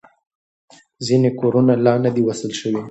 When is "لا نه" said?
1.85-2.09